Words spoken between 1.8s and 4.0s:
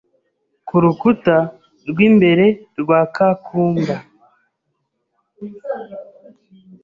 rw’imbere rwa ka kumba.